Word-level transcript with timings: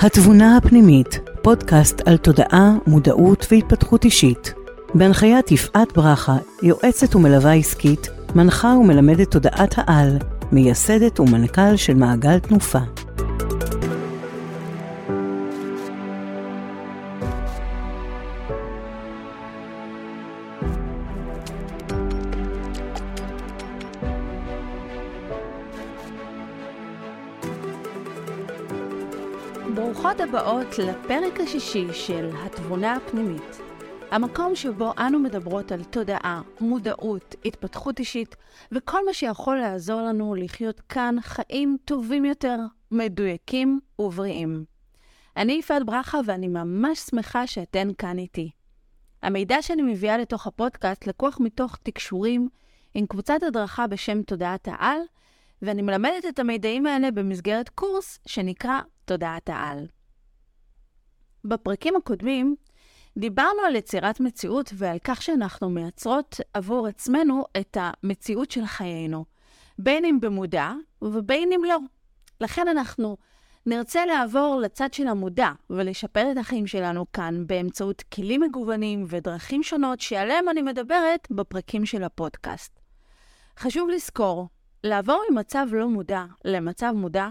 התבונה 0.00 0.56
הפנימית, 0.56 1.20
פודקאסט 1.42 2.08
על 2.08 2.16
תודעה, 2.16 2.74
מודעות 2.86 3.46
והתפתחות 3.50 4.04
אישית. 4.04 4.54
בהנחיית 4.94 5.50
יפעת 5.50 5.92
ברכה, 5.92 6.36
יועצת 6.62 7.16
ומלווה 7.16 7.54
עסקית, 7.54 8.08
מנחה 8.34 8.68
ומלמדת 8.68 9.30
תודעת 9.30 9.74
העל, 9.76 10.18
מייסדת 10.52 11.20
ומנכ"ל 11.20 11.76
של 11.76 11.94
מעגל 11.94 12.38
תנופה. 12.38 12.78
לפרק 30.82 31.40
השישי 31.40 31.92
של 31.92 32.30
התבונה 32.34 32.96
הפנימית, 32.96 33.60
המקום 34.10 34.54
שבו 34.54 34.92
אנו 34.98 35.18
מדברות 35.18 35.72
על 35.72 35.84
תודעה, 35.84 36.42
מודעות, 36.60 37.34
התפתחות 37.44 37.98
אישית 37.98 38.36
וכל 38.72 39.06
מה 39.06 39.12
שיכול 39.12 39.56
לעזור 39.56 40.00
לנו 40.00 40.34
לחיות 40.34 40.80
כאן 40.80 41.16
חיים 41.20 41.76
טובים 41.84 42.24
יותר, 42.24 42.56
מדויקים 42.90 43.80
ובריאים. 43.98 44.64
אני 45.36 45.52
יפעת 45.52 45.86
ברכה 45.86 46.18
ואני 46.24 46.48
ממש 46.48 46.98
שמחה 46.98 47.46
שאתן 47.46 47.88
כאן 47.98 48.18
איתי. 48.18 48.50
המידע 49.22 49.62
שאני 49.62 49.82
מביאה 49.82 50.18
לתוך 50.18 50.46
הפודקאסט 50.46 51.06
לקוח 51.06 51.38
מתוך 51.40 51.76
תקשורים 51.82 52.48
עם 52.94 53.06
קבוצת 53.06 53.42
הדרכה 53.42 53.86
בשם 53.86 54.22
תודעת 54.22 54.68
העל, 54.68 55.00
ואני 55.62 55.82
מלמדת 55.82 56.26
את 56.28 56.38
המידעים 56.38 56.86
האלה 56.86 57.10
במסגרת 57.10 57.68
קורס 57.68 58.18
שנקרא 58.26 58.80
תודעת 59.04 59.48
העל. 59.48 59.86
בפרקים 61.46 61.96
הקודמים 61.96 62.56
דיברנו 63.18 63.60
על 63.66 63.76
יצירת 63.76 64.20
מציאות 64.20 64.70
ועל 64.74 64.98
כך 65.04 65.22
שאנחנו 65.22 65.70
מייצרות 65.70 66.40
עבור 66.54 66.86
עצמנו 66.86 67.44
את 67.60 67.76
המציאות 67.80 68.50
של 68.50 68.66
חיינו, 68.66 69.24
בין 69.78 70.04
אם 70.04 70.20
במודע 70.20 70.72
ובין 71.02 71.52
אם 71.52 71.64
לא. 71.64 71.78
לכן 72.40 72.68
אנחנו 72.68 73.16
נרצה 73.66 74.06
לעבור 74.06 74.60
לצד 74.62 74.92
של 74.92 75.08
המודע 75.08 75.50
ולשפר 75.70 76.32
את 76.32 76.36
החיים 76.36 76.66
שלנו 76.66 77.12
כאן 77.12 77.46
באמצעות 77.46 78.02
כלים 78.14 78.40
מגוונים 78.40 79.04
ודרכים 79.08 79.62
שונות 79.62 80.00
שעליהם 80.00 80.48
אני 80.48 80.62
מדברת 80.62 81.28
בפרקים 81.30 81.86
של 81.86 82.02
הפודקאסט. 82.02 82.80
חשוב 83.58 83.88
לזכור, 83.88 84.48
לעבור 84.84 85.22
ממצב 85.30 85.66
לא 85.72 85.88
מודע 85.88 86.24
למצב 86.44 86.92
מודע 86.96 87.28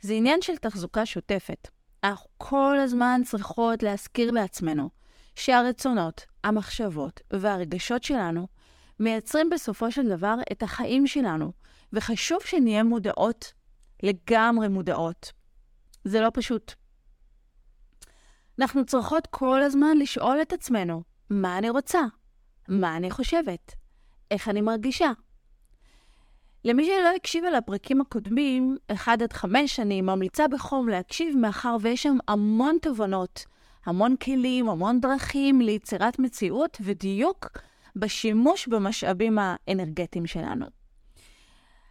זה 0.00 0.14
עניין 0.14 0.42
של 0.42 0.56
תחזוקה 0.56 1.06
שוטפת. 1.06 1.68
אנחנו 2.06 2.30
כל 2.38 2.76
הזמן 2.80 3.20
צריכות 3.24 3.82
להזכיר 3.82 4.30
לעצמנו 4.30 4.90
שהרצונות, 5.34 6.26
המחשבות 6.44 7.20
והרגשות 7.32 8.04
שלנו 8.04 8.46
מייצרים 9.00 9.50
בסופו 9.50 9.92
של 9.92 10.08
דבר 10.08 10.34
את 10.52 10.62
החיים 10.62 11.06
שלנו, 11.06 11.52
וחשוב 11.92 12.40
שנהיה 12.42 12.82
מודעות, 12.82 13.52
לגמרי 14.02 14.68
מודעות. 14.68 15.32
זה 16.04 16.20
לא 16.20 16.30
פשוט. 16.34 16.72
אנחנו 18.60 18.86
צריכות 18.86 19.26
כל 19.30 19.62
הזמן 19.62 19.96
לשאול 19.98 20.42
את 20.42 20.52
עצמנו, 20.52 21.02
מה 21.30 21.58
אני 21.58 21.70
רוצה? 21.70 22.00
מה 22.68 22.96
אני 22.96 23.10
חושבת? 23.10 23.72
איך 24.30 24.48
אני 24.48 24.60
מרגישה? 24.60 25.10
למי 26.66 26.84
שלא 26.84 27.14
הקשיב 27.16 27.44
על 27.44 27.54
הפרקים 27.54 28.00
הקודמים, 28.00 28.76
1 28.92 29.22
עד 29.22 29.32
5, 29.32 29.80
אני 29.80 30.00
ממליצה 30.00 30.48
בחום 30.48 30.88
להקשיב, 30.88 31.36
מאחר 31.36 31.76
ויש 31.80 32.02
שם 32.02 32.16
המון 32.28 32.78
תובנות, 32.82 33.44
המון 33.84 34.16
כלים, 34.16 34.68
המון 34.68 35.00
דרכים 35.00 35.60
ליצירת 35.60 36.18
מציאות 36.18 36.78
ודיוק 36.80 37.46
בשימוש 37.96 38.68
במשאבים 38.68 39.38
האנרגטיים 39.40 40.26
שלנו. 40.26 40.66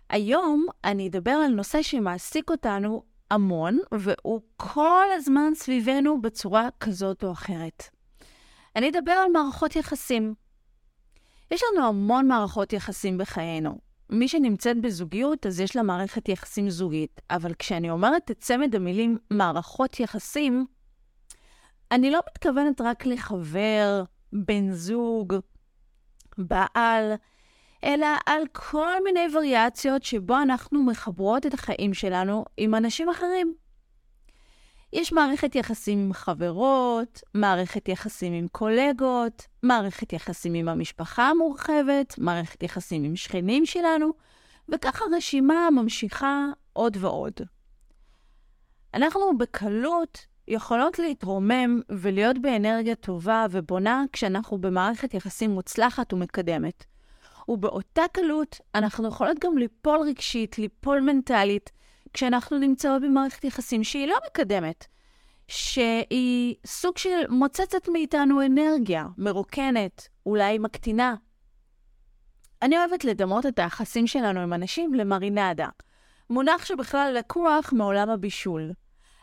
היום 0.09 0.65
אני 0.83 1.07
אדבר 1.07 1.31
על 1.31 1.51
נושא 1.51 1.81
שמעסיק 1.81 2.49
אותנו 2.49 3.03
המון, 3.31 3.79
והוא 3.91 4.41
כל 4.57 5.05
הזמן 5.15 5.51
סביבנו 5.55 6.21
בצורה 6.21 6.69
כזאת 6.79 7.23
או 7.23 7.31
אחרת. 7.31 7.83
אני 8.75 8.89
אדבר 8.89 9.11
על 9.11 9.31
מערכות 9.31 9.75
יחסים. 9.75 10.33
יש 11.51 11.61
לנו 11.63 11.87
המון 11.87 12.27
מערכות 12.27 12.73
יחסים 12.73 13.17
בחיינו. 13.17 13.84
מי 14.09 14.27
שנמצאת 14.27 14.81
בזוגיות, 14.81 15.45
אז 15.45 15.59
יש 15.59 15.75
לה 15.75 15.83
מערכת 15.83 16.29
יחסים 16.29 16.69
זוגית. 16.69 17.21
אבל 17.29 17.53
כשאני 17.53 17.89
אומרת 17.89 18.31
את 18.31 18.39
צמד 18.39 18.75
המילים 18.75 19.17
מערכות 19.31 19.99
יחסים, 19.99 20.65
אני 21.91 22.11
לא 22.11 22.19
מתכוונת 22.31 22.81
רק 22.81 23.05
לחבר, 23.05 24.03
בן 24.33 24.71
זוג, 24.71 25.33
בעל, 26.37 27.13
אלא 27.83 28.07
על 28.25 28.43
כל 28.51 29.03
מיני 29.03 29.27
וריאציות 29.33 30.03
שבו 30.03 30.37
אנחנו 30.41 30.83
מחברות 30.83 31.45
את 31.45 31.53
החיים 31.53 31.93
שלנו 31.93 32.45
עם 32.57 32.75
אנשים 32.75 33.09
אחרים. 33.09 33.53
יש 34.95 35.13
מערכת 35.13 35.55
יחסים 35.55 35.99
עם 35.99 36.13
חברות, 36.13 37.21
מערכת 37.33 37.89
יחסים 37.89 38.33
עם 38.33 38.47
קולגות, 38.47 39.47
מערכת 39.63 40.13
יחסים 40.13 40.53
עם 40.53 40.69
המשפחה 40.69 41.23
המורחבת, 41.29 42.15
מערכת 42.17 42.63
יחסים 42.63 43.03
עם 43.03 43.15
שכנים 43.15 43.65
שלנו, 43.65 44.11
וכך 44.69 45.01
הרשימה 45.01 45.69
ממשיכה 45.71 46.45
עוד 46.73 46.97
ועוד. 46.99 47.33
אנחנו 48.93 49.37
בקלות 49.37 50.25
יכולות 50.47 50.99
להתרומם 50.99 51.81
ולהיות 51.89 52.37
באנרגיה 52.41 52.95
טובה 52.95 53.45
ובונה 53.51 54.03
כשאנחנו 54.13 54.57
במערכת 54.57 55.13
יחסים 55.13 55.51
מוצלחת 55.51 56.13
ומקדמת. 56.13 56.85
ובאותה 57.47 58.03
קלות 58.11 58.61
אנחנו 58.75 59.07
יכולות 59.07 59.37
גם 59.39 59.57
ליפול 59.57 59.99
רגשית, 59.99 60.57
ליפול 60.57 60.99
מנטלית, 60.99 61.71
כשאנחנו 62.15 62.57
נמצאות 62.57 63.01
במערכת 63.01 63.43
יחסים 63.43 63.83
שהיא 63.83 64.07
לא 64.07 64.17
מקדמת, 64.27 64.85
שהיא 65.47 66.55
סוג 66.65 66.97
של 66.97 67.21
מוצצת 67.29 67.89
מאיתנו 67.89 68.45
אנרגיה, 68.45 69.05
מרוקנת, 69.17 70.07
אולי 70.25 70.57
מקטינה. 70.57 71.15
אני 72.61 72.77
אוהבת 72.77 73.03
לדמות 73.05 73.45
את 73.45 73.59
היחסים 73.59 74.07
שלנו 74.07 74.39
עם 74.39 74.53
אנשים 74.53 74.93
למרינדה, 74.93 75.67
מונח 76.29 76.65
שבכלל 76.65 77.15
לקוח 77.19 77.73
מעולם 77.73 78.09
הבישול. 78.09 78.71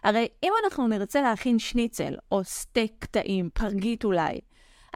הרי 0.05 0.29
אם 0.43 0.53
אנחנו 0.65 0.89
נרצה 0.89 1.23
להכין 1.23 1.59
שניצל, 1.59 2.15
או 2.33 2.45
סטייק 2.45 3.05
טעים, 3.05 3.51
פרגית 3.55 4.05
אולי, 4.05 4.41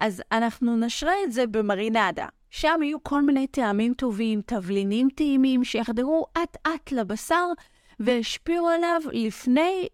אז 0.01 0.23
אנחנו 0.33 0.77
נשרה 0.77 1.15
את 1.25 1.33
זה 1.33 1.47
במרינדה. 1.47 2.27
שם 2.51 2.81
יהיו 2.83 3.03
כל 3.03 3.23
מיני 3.23 3.47
טעמים 3.47 3.95
טובים, 3.95 4.43
תבלינים 4.47 5.09
טעימים 5.15 5.65
שיחדרו 5.65 6.27
אט-אט 6.43 6.93
לבשר 6.93 7.47
והשפיעו 8.01 8.69
עליו 8.69 9.01
לפני 9.13 9.89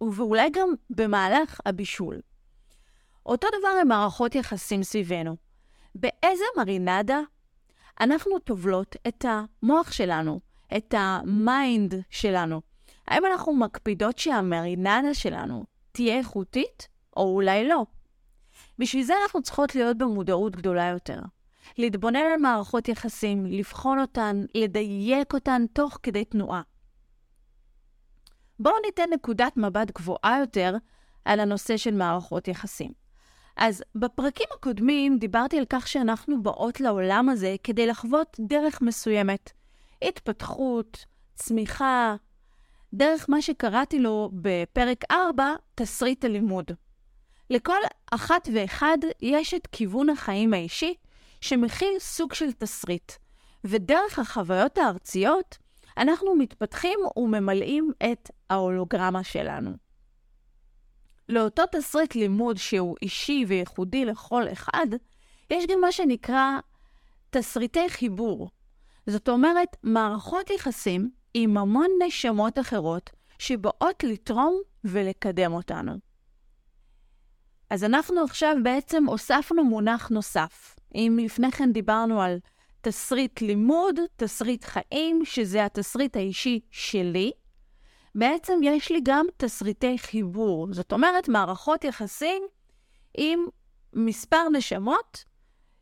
ואולי 0.00 0.50
גם 0.50 0.68
במהלך 0.90 1.60
הבישול. 1.66 2.20
אותו 3.26 3.46
דבר 3.58 3.68
עם 3.80 3.88
מערכות 3.88 4.34
יחסים 4.34 4.82
סביבנו. 4.82 5.36
באיזה 5.94 6.44
מרינדה 6.56 7.20
אנחנו 8.00 8.38
טובלות 8.38 8.96
את 9.08 9.24
המוח 9.28 9.92
שלנו, 9.92 10.40
את 10.76 10.94
ה 10.98 11.17
mind 11.17 11.94
שלנו? 12.10 12.60
האם 13.08 13.26
אנחנו 13.26 13.54
מקפידות 13.54 14.18
שהמרינדה 14.18 15.14
שלנו 15.14 15.64
תהיה 15.92 16.18
איכותית, 16.18 16.88
או 17.16 17.34
אולי 17.34 17.68
לא? 17.68 17.86
בשביל 18.78 19.02
זה 19.02 19.14
אנחנו 19.22 19.42
צריכות 19.42 19.74
להיות 19.74 19.98
במודעות 19.98 20.56
גדולה 20.56 20.84
יותר. 20.84 21.20
להתבונן 21.78 22.16
על 22.16 22.40
מערכות 22.40 22.88
יחסים, 22.88 23.46
לבחון 23.46 24.00
אותן, 24.00 24.44
לדייק 24.54 25.34
אותן 25.34 25.64
תוך 25.72 25.98
כדי 26.02 26.24
תנועה. 26.24 26.62
בואו 28.58 28.74
ניתן 28.84 29.10
נקודת 29.12 29.56
מבט 29.56 29.90
גבוהה 29.90 30.38
יותר 30.40 30.74
על 31.24 31.40
הנושא 31.40 31.76
של 31.76 31.94
מערכות 31.94 32.48
יחסים. 32.48 32.92
אז 33.56 33.82
בפרקים 33.94 34.46
הקודמים 34.54 35.18
דיברתי 35.18 35.58
על 35.58 35.64
כך 35.68 35.88
שאנחנו 35.88 36.42
באות 36.42 36.80
לעולם 36.80 37.28
הזה 37.28 37.56
כדי 37.64 37.86
לחוות 37.86 38.36
דרך 38.40 38.82
מסוימת. 38.82 39.52
התפתחות, 40.02 41.04
צמיחה, 41.34 42.16
דרך 42.94 43.26
מה 43.28 43.42
שקראתי 43.42 43.98
לו 43.98 44.30
בפרק 44.32 45.04
4, 45.10 45.54
תסריט 45.74 46.24
הלימוד. 46.24 46.70
לכל 47.50 47.78
אחת 48.10 48.48
ואחד 48.54 48.98
יש 49.22 49.54
את 49.54 49.66
כיוון 49.72 50.10
החיים 50.10 50.54
האישי 50.54 50.94
שמכיל 51.40 51.98
סוג 51.98 52.34
של 52.34 52.52
תסריט, 52.52 53.12
ודרך 53.64 54.18
החוויות 54.18 54.78
הארציות 54.78 55.58
אנחנו 55.96 56.34
מתפתחים 56.34 56.98
וממלאים 57.16 57.92
את 58.12 58.30
ההולוגרמה 58.50 59.24
שלנו. 59.24 59.70
לאותו 61.28 61.62
תסריט 61.72 62.14
לימוד 62.14 62.56
שהוא 62.56 62.96
אישי 63.02 63.44
וייחודי 63.48 64.04
לכל 64.04 64.44
אחד, 64.52 64.86
יש 65.50 65.66
גם 65.66 65.80
מה 65.80 65.92
שנקרא 65.92 66.58
תסריטי 67.30 67.88
חיבור. 67.88 68.50
זאת 69.06 69.28
אומרת, 69.28 69.76
מערכות 69.82 70.50
יחסים 70.50 71.10
עם 71.34 71.56
המון 71.56 71.90
נשמות 72.06 72.58
אחרות 72.58 73.10
שבאות 73.38 74.04
לתרום 74.04 74.60
ולקדם 74.84 75.52
אותנו. 75.52 75.92
אז 77.70 77.84
אנחנו 77.84 78.24
עכשיו 78.24 78.56
בעצם 78.62 79.04
הוספנו 79.06 79.64
מונח 79.64 80.08
נוסף. 80.08 80.76
אם 80.94 81.18
לפני 81.22 81.50
כן 81.50 81.72
דיברנו 81.72 82.22
על 82.22 82.38
תסריט 82.86 83.40
לימוד, 83.42 84.00
תסריט 84.16 84.64
חיים, 84.64 85.24
שזה 85.24 85.64
התסריט 85.64 86.16
האישי 86.16 86.60
שלי, 86.70 87.32
בעצם 88.14 88.60
יש 88.62 88.90
לי 88.90 89.00
גם 89.02 89.26
תסריטי 89.36 89.98
חיבור. 89.98 90.68
זאת 90.72 90.92
אומרת, 90.92 91.28
מערכות 91.28 91.84
יחסים 91.84 92.42
עם 93.18 93.46
מספר 93.92 94.48
נשמות 94.52 95.24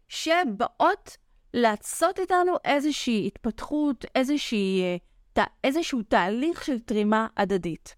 שבאות 0.09 1.17
לעשות 1.55 2.19
איתנו 2.19 2.53
איזושהי 2.65 3.27
התפתחות, 3.27 4.05
איזושהי, 4.15 4.83
אה, 5.37 5.45
איזשהו 5.65 6.03
תהליך 6.03 6.65
של 6.65 6.79
תרימה 6.79 7.27
הדדית. 7.37 7.95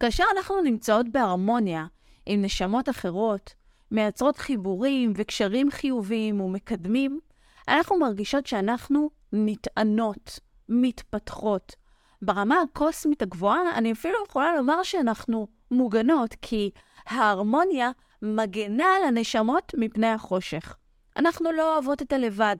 כאשר 0.00 0.24
אנחנו 0.36 0.62
נמצאות 0.62 1.06
בהרמוניה 1.12 1.86
עם 2.26 2.42
נשמות 2.42 2.88
אחרות, 2.88 3.54
מייצרות 3.92 4.36
חיבורים 4.36 5.12
וקשרים 5.16 5.70
חיוביים 5.70 6.40
ומקדמים, 6.40 7.20
אנחנו 7.68 7.98
מרגישות 7.98 8.46
שאנחנו 8.46 9.10
נטענות, 9.32 10.38
מתפתחות. 10.68 11.76
ברמה 12.22 12.60
הקוסמית 12.60 13.22
הגבוהה, 13.22 13.60
אני 13.74 13.92
אפילו 13.92 14.18
יכולה 14.28 14.56
לומר 14.56 14.82
שאנחנו 14.82 15.46
מוגנות, 15.70 16.34
כי 16.42 16.70
ההרמוניה 17.06 17.90
מגנה 18.22 18.84
על 18.96 19.02
הנשמות 19.04 19.72
מפני 19.78 20.06
החושך. 20.06 20.76
אנחנו 21.16 21.52
לא 21.52 21.72
אוהבות 21.74 22.02
את 22.02 22.12
הלבד. 22.12 22.56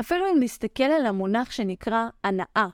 אפילו 0.00 0.26
אם 0.26 0.36
נסתכל 0.40 0.82
על 0.84 1.06
המונח 1.06 1.50
שנקרא 1.50 2.08
הנאה. 2.24 2.66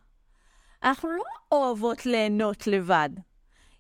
אנחנו 0.83 1.11
לא 1.11 1.25
אוהבות 1.53 2.07
ליהנות 2.07 2.67
לבד. 2.67 3.11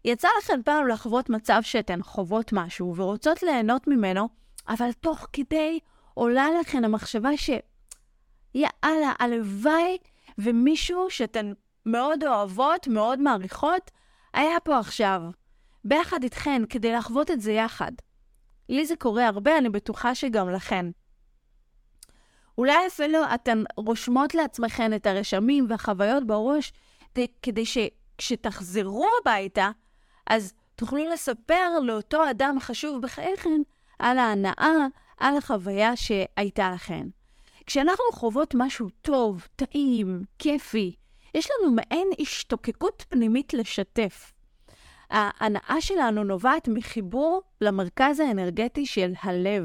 יצא 0.07 0.29
לכם 0.39 0.61
פעם 0.65 0.89
לחוות 0.89 1.31
מצב 1.31 1.59
שאתן 1.63 2.03
חוות 2.03 2.53
משהו 2.53 2.97
ורוצות 2.97 3.43
ליהנות 3.43 3.87
ממנו, 3.87 4.29
אבל 4.69 4.93
תוך 4.93 5.27
כדי 5.33 5.79
עולה 6.15 6.47
לכן 6.61 6.85
המחשבה 6.85 7.37
ש... 7.37 7.51
יאללה, 8.55 9.13
הלוואי 9.19 9.99
ומישהו 10.39 11.11
שאתן 11.11 11.53
מאוד 11.87 12.25
אוהבות, 12.25 12.89
מאוד 12.89 13.21
מעריכות, 13.21 13.91
היה 14.35 14.61
פה 14.65 14.79
עכשיו, 14.79 15.23
ביחד 15.85 16.23
איתכן, 16.23 16.63
כדי 16.69 16.93
לחוות 16.93 17.31
את 17.31 17.41
זה 17.41 17.53
יחד. 17.53 17.93
לי 18.69 18.87
זה 18.87 18.97
קורה 18.97 19.27
הרבה, 19.27 19.59
אני 19.59 19.69
בטוחה 19.69 20.15
שגם 20.15 20.51
לכן. 20.51 20.87
אולי 22.59 22.87
אפילו 22.87 23.19
אתן 23.35 23.63
רושמות 23.77 24.35
לעצמכן 24.35 24.95
את 24.95 25.07
הרשמים 25.07 25.67
והחוויות 25.69 26.27
בראש, 26.27 26.73
כדי 27.43 27.65
שכשתחזרו 27.67 29.07
הביתה, 29.21 29.71
אז 30.27 30.55
תוכלו 30.77 31.05
לספר 31.13 31.81
לאותו 31.83 32.31
אדם 32.31 32.57
חשוב 32.61 33.03
בחייכם 33.03 33.61
על 33.99 34.19
ההנאה, 34.19 34.87
על 35.19 35.37
החוויה 35.37 35.97
שהייתה 35.97 36.71
לכן. 36.75 37.07
כשאנחנו 37.67 38.05
חוות 38.13 38.55
משהו 38.55 38.89
טוב, 39.03 39.47
טעים, 39.57 40.23
כיפי, 40.39 40.95
יש 41.35 41.49
לנו 41.51 41.73
מעין 41.73 42.09
השתוקקות 42.19 43.05
פנימית 43.09 43.55
לשתף. 43.55 44.33
ההנאה 45.11 45.77
שלנו 45.81 46.25
נובעת 46.25 46.69
מחיבור 46.69 47.43
למרכז 47.61 48.21
האנרגטי 48.21 48.87
של 48.87 49.13
הלב. 49.23 49.65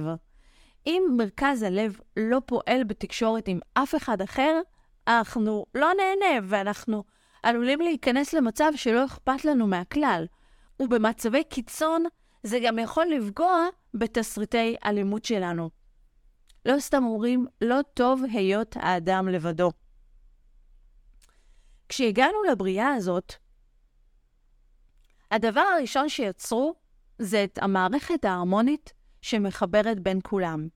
אם 0.87 1.03
מרכז 1.17 1.63
הלב 1.63 1.99
לא 2.17 2.41
פועל 2.45 2.83
בתקשורת 2.83 3.47
עם 3.47 3.59
אף 3.73 3.95
אחד 3.95 4.21
אחר, 4.21 4.61
אנחנו 5.07 5.65
לא 5.75 5.89
נהנה 5.97 6.45
ואנחנו 6.47 7.03
עלולים 7.43 7.81
להיכנס 7.81 8.33
למצב 8.33 8.71
שלא 8.75 9.05
אכפת 9.05 9.45
לנו 9.45 9.67
מהכלל. 9.67 10.25
ובמצבי 10.81 11.43
קיצון 11.43 12.03
זה 12.43 12.59
גם 12.65 12.79
יכול 12.79 13.05
לפגוע 13.05 13.67
בתסריטי 13.93 14.75
אלימות 14.85 15.25
שלנו. 15.25 15.69
לא 16.65 16.79
סתם 16.79 17.03
אומרים, 17.03 17.45
לא 17.61 17.79
טוב 17.93 18.21
היות 18.31 18.75
האדם 18.79 19.27
לבדו. 19.27 19.71
כשהגענו 21.89 22.43
לבריאה 22.51 22.93
הזאת, 22.93 23.33
הדבר 25.31 25.61
הראשון 25.61 26.09
שיצרו 26.09 26.75
זה 27.19 27.43
את 27.43 27.59
המערכת 27.61 28.25
ההרמונית 28.25 28.93
שמחברת 29.21 29.99
בין 29.99 30.19
כולם. 30.23 30.67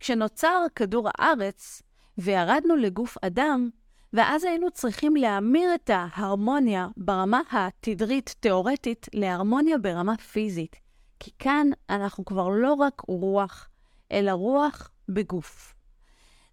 כשנוצר 0.00 0.66
כדור 0.76 1.08
הארץ 1.14 1.82
וירדנו 2.18 2.76
לגוף 2.76 3.16
אדם, 3.24 3.70
ואז 4.12 4.44
היינו 4.44 4.70
צריכים 4.70 5.16
להמיר 5.16 5.74
את 5.74 5.90
ההרמוניה 5.90 6.88
ברמה 6.96 7.40
התדרית-תאורטית 7.52 9.08
להרמוניה 9.14 9.78
ברמה 9.78 10.16
פיזית. 10.16 10.76
כי 11.20 11.30
כאן 11.38 11.66
אנחנו 11.90 12.24
כבר 12.24 12.48
לא 12.48 12.74
רק 12.74 13.00
רוח, 13.08 13.68
אלא 14.12 14.30
רוח 14.30 14.90
בגוף. 15.08 15.74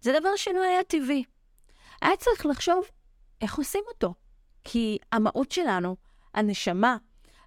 זה 0.00 0.12
דבר 0.20 0.36
שלא 0.36 0.62
היה 0.62 0.84
טבעי. 0.84 1.24
היה 2.02 2.16
צריך 2.16 2.46
לחשוב 2.46 2.84
איך 3.40 3.58
עושים 3.58 3.82
אותו. 3.88 4.14
כי 4.64 4.98
המהות 5.12 5.52
שלנו, 5.52 5.96
הנשמה, 6.34 6.96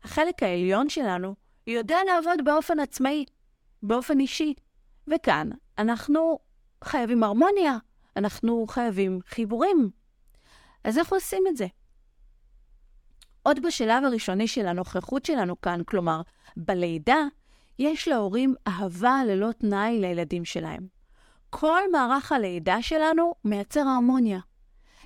החלק 0.04 0.44
העליון 0.44 0.90
שלנו, 0.90 1.36
יודע 1.68 1.98
לעבוד 2.06 2.46
באופן 2.46 2.80
עצמאי, 2.80 3.26
באופן 3.84 4.20
אישי. 4.20 4.54
וכאן 5.08 5.50
אנחנו 5.78 6.40
חייבים 6.84 7.24
הרמוניה, 7.24 7.78
אנחנו 8.18 8.66
חייבים 8.70 9.20
חיבורים. 9.28 10.03
אז 10.84 10.98
איך 10.98 11.12
עושים 11.12 11.44
את 11.50 11.58
זה? 11.58 11.68
עוד 13.44 13.60
בשלב 13.66 14.04
הראשוני 14.04 14.48
של 14.48 14.68
הנוכחות 14.68 15.26
שלנו 15.26 15.62
כאן, 15.62 15.82
כלומר, 15.86 16.22
בלידה, 16.58 17.18
יש 17.80 18.08
להורים 18.08 18.56
אהבה 18.68 19.22
ללא 19.28 19.52
תנאי 19.52 20.00
לילדים 20.00 20.46
שלהם. 20.46 20.88
כל 21.50 21.82
מערך 21.92 22.32
הלידה 22.32 22.82
שלנו 22.82 23.34
מייצר 23.46 23.80
הרמוניה. 23.80 24.40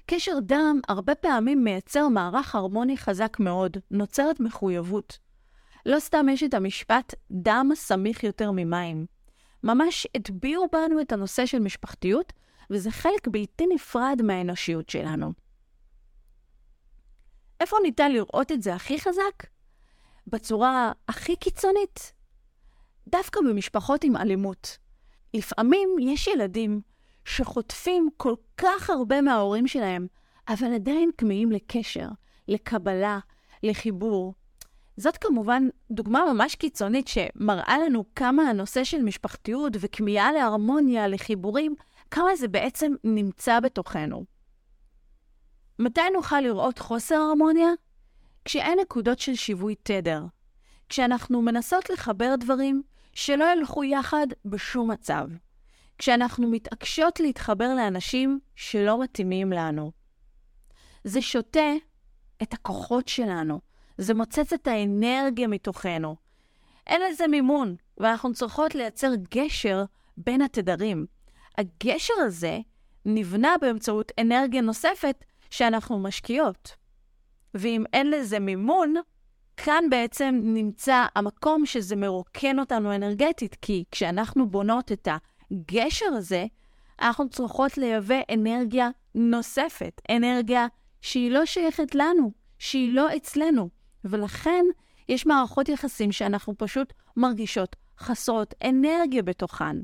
קשר 0.06 0.40
דם 0.42 0.80
הרבה 0.88 1.16
פעמים 1.16 1.64
מייצר 1.64 2.08
מערך 2.08 2.56
הרמוני 2.56 2.98
חזק 2.98 3.38
מאוד, 3.40 3.78
נוצרת 3.92 4.40
מחויבות. 4.40 5.18
לא 5.86 6.00
סתם 6.00 6.30
יש 6.30 6.44
את 6.44 6.54
המשפט 6.54 7.14
דם 7.32 7.70
סמיך 7.76 8.24
יותר 8.24 8.52
ממים. 8.52 9.06
ממש 9.64 10.08
הטביעו 10.16 10.68
בנו 10.72 11.02
את 11.02 11.12
הנושא 11.12 11.46
של 11.46 11.60
משפחתיות, 11.60 12.34
וזה 12.70 12.92
חלק 12.92 13.28
בלתי 13.28 13.66
נפרד 13.74 14.22
מהאנושיות 14.24 14.90
שלנו. 14.90 15.34
איפה 17.60 17.78
ניתן 17.84 18.12
לראות 18.12 18.52
את 18.52 18.62
זה 18.62 18.76
הכי 18.76 19.00
חזק? 19.00 19.44
בצורה 20.28 20.92
הכי 21.08 21.36
קיצונית. 21.36 22.14
דווקא 23.08 23.40
במשפחות 23.42 24.04
עם 24.04 24.18
אלימות. 24.18 24.78
לפעמים 25.34 25.90
יש 26.00 26.28
ילדים 26.28 26.82
שחוטפים 27.26 28.10
כל 28.18 28.34
כך 28.58 28.90
הרבה 28.90 29.22
מההורים 29.22 29.68
שלהם, 29.68 30.08
אבל 30.50 30.74
עדיין 30.74 31.10
כמהים 31.18 31.52
לקשר, 31.52 32.08
לקבלה, 32.48 33.20
לחיבור. 33.64 34.34
זאת 34.98 35.18
כמובן 35.18 35.68
דוגמה 35.92 36.34
ממש 36.34 36.56
קיצונית 36.56 37.08
שמראה 37.08 37.78
לנו 37.86 38.06
כמה 38.16 38.44
הנושא 38.44 38.84
של 38.84 39.02
משפחתיות 39.02 39.74
וכמיהה 39.80 40.32
להרמוניה, 40.32 41.08
לחיבורים, 41.08 41.76
כמה 42.12 42.36
זה 42.36 42.48
בעצם 42.48 42.94
נמצא 43.04 43.60
בתוכנו. 43.60 44.37
מתי 45.80 46.02
נוכל 46.14 46.40
לראות 46.40 46.80
חוסר 46.80 47.16
הרמוניה? 47.16 47.70
כשאין 48.46 48.80
נקודות 48.80 49.20
של 49.20 49.36
שיווי 49.36 49.76
תדר. 49.84 50.24
כשאנחנו 50.90 51.42
מנסות 51.42 51.90
לחבר 51.90 52.36
דברים 52.40 52.84
שלא 53.14 53.46
ילכו 53.54 53.84
יחד 53.84 54.28
בשום 54.46 54.92
מצב. 54.92 55.28
כשאנחנו 55.98 56.50
מתעקשות 56.52 57.20
להתחבר 57.20 57.74
לאנשים 57.76 58.40
שלא 58.56 59.02
מתאימים 59.02 59.52
לנו. 59.52 59.92
זה 61.04 61.22
שותה 61.22 61.74
את 62.44 62.54
הכוחות 62.54 63.08
שלנו, 63.08 63.62
זה 63.98 64.14
מוצץ 64.14 64.54
את 64.54 64.68
האנרגיה 64.68 65.48
מתוכנו. 65.48 66.16
אין 66.88 67.02
לזה 67.02 67.28
מימון, 67.28 67.76
ואנחנו 67.98 68.34
צריכות 68.34 68.76
לייצר 68.76 69.12
גשר 69.36 69.84
בין 70.18 70.42
התדרים. 70.42 71.06
הגשר 71.58 72.14
הזה 72.18 72.60
נבנה 73.06 73.56
באמצעות 73.62 74.12
אנרגיה 74.20 74.62
נוספת 74.62 75.24
שאנחנו 75.52 76.00
משקיעות. 76.00 76.76
ואם 77.54 77.84
אין 77.94 78.12
לזה 78.12 78.40
מימון, 78.40 78.94
כאן 79.58 79.84
בעצם 79.90 80.40
נמצא 80.44 81.06
המקום 81.16 81.66
שזה 81.66 81.96
מרוקן 81.96 82.60
אותנו 82.60 82.96
אנרגטית, 82.96 83.56
כי 83.62 83.84
כשאנחנו 83.92 84.50
בונות 84.50 84.92
את 84.92 85.08
הגשר 85.52 86.06
הזה, 86.06 86.46
אנחנו 87.02 87.30
צריכות 87.30 87.78
לייבא 87.78 88.20
אנרגיה 88.34 88.90
נוספת, 89.16 90.02
אנרגיה 90.12 90.68
שהיא 91.02 91.32
לא 91.32 91.46
שייכת 91.46 91.96
לנו, 91.96 92.32
שהיא 92.60 92.94
לא 92.94 93.16
אצלנו. 93.16 93.70
ולכן 94.04 94.66
יש 95.10 95.26
מערכות 95.26 95.70
יחסים 95.70 96.12
שאנחנו 96.12 96.54
פשוט 96.58 96.94
מרגישות 97.18 97.76
חסרות 98.00 98.54
אנרגיה 98.64 99.24
בתוכן. 99.24 99.78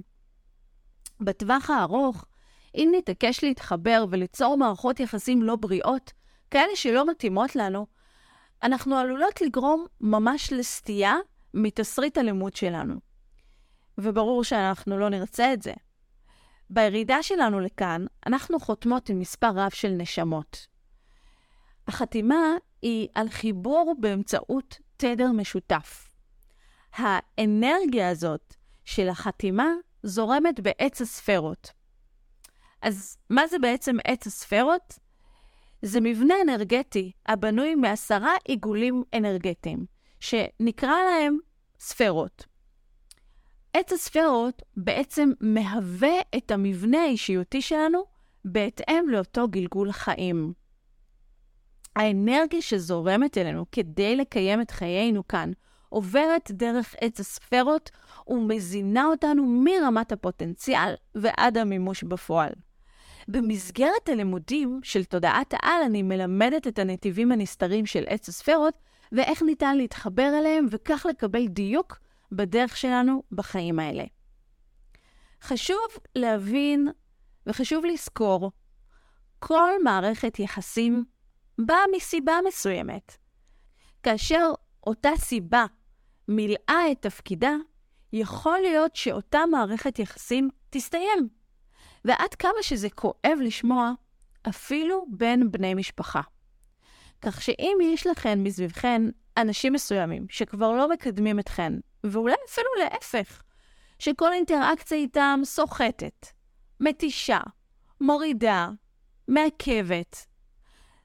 בטווח 1.22 1.70
הארוך, 1.70 2.26
אם 2.76 2.92
נתעקש 2.98 3.44
להתחבר 3.44 4.06
וליצור 4.10 4.58
מערכות 4.58 5.00
יחסים 5.00 5.44
לא 5.44 5.56
בריאות, 5.56 6.12
כאלה 6.52 6.76
שלא 6.76 7.12
מתאימות 7.12 7.56
לנו, 7.56 7.88
אנחנו 8.64 8.98
עלולות 8.98 9.42
לגרום 9.42 9.86
ממש 10.02 10.54
לסטייה 10.54 11.16
מתסריט 11.54 12.18
הלימוד 12.18 12.56
שלנו. 12.56 12.96
וברור 13.98 14.44
שאנחנו 14.44 15.00
לא 15.00 15.10
נרצה 15.10 15.54
את 15.54 15.62
זה. 15.62 15.74
בירידה 16.70 17.24
שלנו 17.24 17.60
לכאן, 17.60 18.06
אנחנו 18.28 18.60
חותמות 18.60 19.10
עם 19.10 19.20
מספר 19.20 19.52
רב 19.56 19.72
של 19.72 19.90
נשמות. 19.90 20.68
החתימה 21.88 22.56
היא 22.82 23.08
על 23.16 23.30
חיבור 23.30 23.96
באמצעות 24.00 24.80
תדר 24.98 25.32
משותף. 25.32 26.08
האנרגיה 26.94 28.10
הזאת 28.10 28.56
של 28.86 29.10
החתימה 29.10 29.68
זורמת 30.04 30.60
בעץ 30.60 31.02
הספרות. 31.02 31.72
אז 32.84 33.18
מה 33.30 33.48
זה 33.48 33.60
בעצם 33.60 33.96
עץ 34.04 34.28
הספרות? 34.28 35.00
זה 35.82 36.02
מבנה 36.02 36.34
אנרגטי 36.42 37.12
הבנוי 37.26 37.76
מעשרה 37.76 38.32
עיגולים 38.46 39.04
אנרגטיים, 39.14 39.86
שנקרא 40.20 40.96
להם 41.10 41.38
ספרות. 41.80 42.46
עץ 43.74 43.94
הספרות 43.94 44.62
בעצם 44.78 45.32
מהווה 45.40 46.22
את 46.38 46.52
המבנה 46.52 47.02
האישיותי 47.02 47.62
שלנו 47.62 48.04
בהתאם 48.46 49.10
לאותו 49.10 49.48
גלגול 49.48 49.92
חיים. 49.92 50.54
האנרגיה 51.96 52.62
שזורמת 52.62 53.38
אלינו 53.38 53.66
כדי 53.72 54.16
לקיים 54.16 54.62
את 54.62 54.72
חיינו 54.72 55.28
כאן 55.28 55.52
עוברת 55.90 56.52
דרך 56.52 56.96
עץ 57.02 57.20
הספרות 57.20 57.92
ומזינה 58.28 59.06
אותנו 59.06 59.46
מרמת 59.46 60.12
הפוטנציאל 60.12 60.94
ועד 61.16 61.58
המימוש 61.58 62.04
בפועל. 62.04 62.54
במסגרת 63.28 64.10
הלימודים 64.10 64.80
של 64.84 65.04
תודעת 65.04 65.54
העל 65.54 65.84
אני 65.86 66.04
מלמדת 66.04 66.68
את 66.68 66.80
הנתיבים 66.80 67.32
הנסתרים 67.32 67.86
של 67.86 68.04
עץ 68.08 68.30
הספרות 68.30 68.74
ואיך 69.12 69.42
ניתן 69.42 69.78
להתחבר 69.78 70.32
אליהם 70.40 70.66
וכך 70.72 71.06
לקבל 71.10 71.48
דיוק 71.48 72.00
בדרך 72.32 72.78
שלנו 72.78 73.24
בחיים 73.32 73.80
האלה. 73.80 74.04
חשוב 75.42 75.88
להבין 76.16 76.88
וחשוב 77.48 77.86
לזכור, 77.86 78.52
כל 79.40 79.72
מערכת 79.84 80.40
יחסים 80.40 81.04
באה 81.58 81.84
מסיבה 81.96 82.34
מסוימת. 82.48 83.18
כאשר 84.04 84.52
אותה 84.88 85.10
סיבה 85.18 85.66
מילאה 86.28 86.92
את 86.92 87.02
תפקידה, 87.02 87.56
יכול 88.14 88.60
להיות 88.60 88.96
שאותה 88.96 89.40
מערכת 89.52 90.00
יחסים 90.00 90.50
תסתיים. 90.70 91.43
ועד 92.06 92.34
כמה 92.34 92.62
שזה 92.62 92.90
כואב 92.90 93.38
לשמוע, 93.42 93.92
אפילו 94.50 95.06
בין 95.10 95.52
בני 95.52 95.74
משפחה. 95.74 96.22
כך 97.22 97.42
שאם 97.42 97.78
יש 97.82 98.08
לכן 98.08 98.44
מסביבכן 98.44 99.02
אנשים 99.38 99.74
מסוימים 99.74 100.26
שכבר 100.30 100.72
לא 100.72 100.90
מקדמים 100.90 101.40
אתכן, 101.40 101.74
ואולי 102.04 102.36
אפילו 102.50 102.70
להפך, 102.80 103.42
שכל 104.00 104.34
אינטראקציה 104.34 104.98
איתם 104.98 105.40
סוחטת, 105.44 106.28
מתישה, 106.80 107.40
מורידה, 108.02 108.70
מעכבת, 109.28 110.26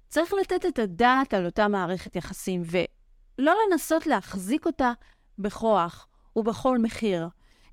צריך 0.09 0.33
לתת 0.41 0.67
את 0.67 0.79
הדעת 0.79 1.35
על 1.35 1.47
אותה 1.47 1.69
מערכת 1.69 2.17
יחסים, 2.17 2.63
ולא 2.65 3.55
לנסות 3.71 4.07
להחזיק 4.07 4.67
אותה 4.67 4.93
בכוח 5.39 6.09
ובכל 6.37 6.79
מחיר, 6.79 7.29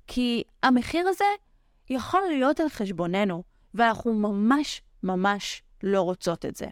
כי 0.06 0.42
המחיר 0.62 1.08
הזה 1.08 1.24
יכול 1.90 2.20
להיות 2.28 2.60
על 2.60 2.68
חשבוננו, 2.68 3.42
ואנחנו 3.74 4.14
ממש 4.14 4.82
ממש 5.02 5.62
לא 5.82 6.00
רוצות 6.00 6.44
את 6.44 6.56
זה. 6.56 6.66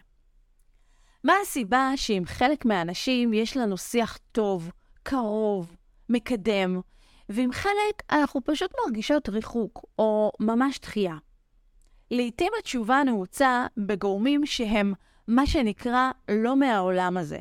מה 1.23 1.33
הסיבה 1.41 1.91
שעם 1.95 2.25
חלק 2.25 2.65
מהאנשים 2.65 3.33
יש 3.33 3.57
לנו 3.57 3.77
שיח 3.77 4.17
טוב, 4.31 4.71
קרוב, 5.03 5.75
מקדם, 6.09 6.81
ועם 7.29 7.51
חלק 7.51 8.01
אנחנו 8.11 8.43
פשוט 8.43 8.71
מרגישות 8.85 9.29
ריחוק 9.29 9.85
או 9.99 10.31
ממש 10.39 10.79
דחייה? 10.79 11.15
לעתים 12.11 12.51
התשובה 12.59 13.03
נעוצה 13.05 13.67
בגורמים 13.77 14.45
שהם 14.45 14.93
מה 15.27 15.47
שנקרא 15.47 16.11
לא 16.31 16.55
מהעולם 16.55 17.17
הזה. 17.17 17.39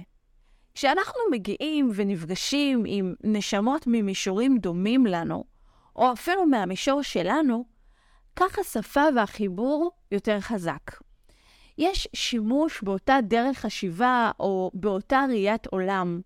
כשאנחנו 0.75 1.21
מגיעים 1.31 1.90
ונפגשים 1.95 2.83
עם 2.87 3.14
נשמות 3.25 3.85
ממישורים 3.87 4.59
דומים 4.59 5.07
לנו, 5.07 5.45
או 5.97 6.13
אפילו 6.13 6.47
מהמישור 6.47 7.03
שלנו, 7.03 7.65
כך 8.37 8.59
השפה 8.59 9.05
והחיבור 9.17 9.91
יותר 10.13 10.41
חזק. 10.41 10.91
יש 11.79 12.09
שימוש 12.15 12.83
באותה 12.83 13.19
דרך 13.23 13.59
חשיבה 13.59 14.31
או 14.41 14.71
באותה 14.75 15.25
ראיית 15.29 15.67
עולם, 15.67 16.21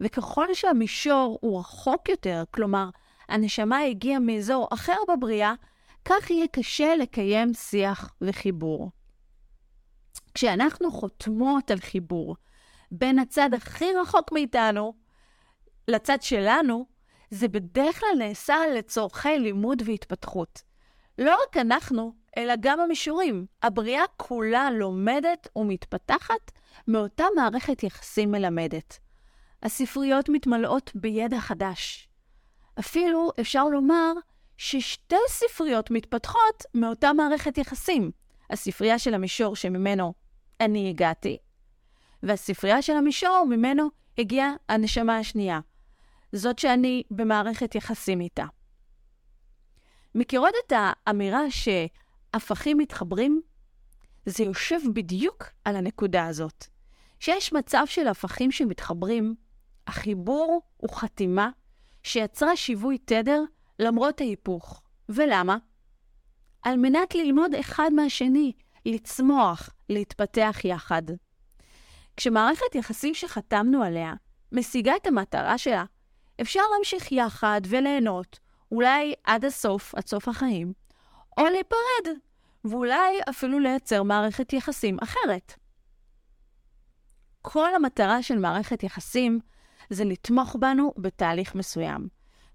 וככל 0.00 0.54
שהמישור 0.54 1.38
הוא 1.40 1.60
רחוק 1.60 2.08
יותר, 2.08 2.44
כלומר, 2.50 2.88
הנשמה 3.28 3.78
הגיעה 3.80 4.20
מאזור 4.20 4.68
אחר 4.72 4.96
בבריאה, 5.08 5.54
כך 6.04 6.30
יהיה 6.30 6.46
קשה 6.46 6.96
לקיים 6.96 7.54
שיח 7.54 8.14
וחיבור. 8.20 8.90
כשאנחנו 10.34 10.90
חותמות 10.90 11.70
על 11.70 11.78
חיבור 11.80 12.36
בין 12.90 13.18
הצד 13.18 13.54
הכי 13.54 13.84
רחוק 14.02 14.32
מאיתנו 14.32 14.94
לצד 15.88 16.22
שלנו, 16.22 16.86
זה 17.30 17.48
בדרך 17.48 18.00
כלל 18.00 18.18
נעשה 18.18 18.56
לצורכי 18.74 19.38
לימוד 19.38 19.82
והתפתחות. 19.86 20.62
לא 21.18 21.36
רק 21.42 21.56
אנחנו, 21.56 22.12
אלא 22.38 22.54
גם 22.60 22.80
המישורים. 22.80 23.46
הבריאה 23.62 24.02
כולה 24.16 24.70
לומדת 24.70 25.48
ומתפתחת 25.56 26.50
מאותה 26.88 27.24
מערכת 27.36 27.82
יחסים 27.82 28.30
מלמדת. 28.30 28.98
הספריות 29.62 30.28
מתמלאות 30.28 30.90
בידע 30.94 31.40
חדש. 31.40 32.08
אפילו 32.78 33.30
אפשר 33.40 33.64
לומר 33.64 34.12
ששתי 34.56 35.16
ספריות 35.28 35.90
מתפתחות 35.90 36.64
מאותה 36.74 37.12
מערכת 37.12 37.58
יחסים. 37.58 38.10
הספרייה 38.50 38.98
של 38.98 39.14
המישור 39.14 39.56
שממנו 39.56 40.14
אני 40.60 40.90
הגעתי, 40.90 41.38
והספרייה 42.22 42.82
של 42.82 42.92
המישור 42.92 43.46
ממנו 43.48 43.88
הגיעה 44.18 44.52
הנשמה 44.68 45.18
השנייה. 45.18 45.60
זאת 46.32 46.58
שאני 46.58 47.02
במערכת 47.10 47.74
יחסים 47.74 48.20
איתה. 48.20 48.44
מכירות 50.14 50.54
את 50.66 50.72
האמירה 50.76 51.42
שהפכים 51.50 52.78
מתחברים? 52.78 53.42
זה 54.26 54.44
יושב 54.44 54.78
בדיוק 54.94 55.44
על 55.64 55.76
הנקודה 55.76 56.26
הזאת. 56.26 56.66
שיש 57.20 57.52
מצב 57.52 57.82
של 57.86 58.08
הפכים 58.08 58.50
שמתחברים, 58.50 59.34
החיבור 59.86 60.62
הוא 60.76 60.90
חתימה 60.90 61.50
שיצרה 62.02 62.56
שיווי 62.56 62.98
תדר 62.98 63.42
למרות 63.78 64.20
ההיפוך. 64.20 64.82
ולמה? 65.08 65.56
על 66.62 66.76
מנת 66.76 67.14
ללמוד 67.14 67.54
אחד 67.54 67.90
מהשני, 67.92 68.52
לצמוח, 68.86 69.70
להתפתח 69.88 70.58
יחד. 70.64 71.02
כשמערכת 72.16 72.74
יחסים 72.74 73.14
שחתמנו 73.14 73.82
עליה 73.82 74.14
משיגה 74.52 74.96
את 74.96 75.06
המטרה 75.06 75.58
שלה, 75.58 75.84
אפשר 76.40 76.60
להמשיך 76.74 77.12
יחד 77.12 77.60
וליהנות, 77.68 78.38
אולי 78.72 79.14
עד 79.24 79.44
הסוף, 79.44 79.94
עד 79.94 80.06
סוף 80.06 80.28
החיים, 80.28 80.72
או 81.38 81.44
להיפרד, 81.44 82.18
ואולי 82.64 83.20
אפילו 83.30 83.58
לייצר 83.58 84.02
מערכת 84.02 84.52
יחסים 84.52 84.96
אחרת. 85.02 85.54
כל 87.42 87.74
המטרה 87.74 88.22
של 88.22 88.38
מערכת 88.38 88.82
יחסים 88.82 89.40
זה 89.90 90.04
לתמוך 90.04 90.56
בנו 90.60 90.92
בתהליך 90.96 91.54
מסוים, 91.54 92.08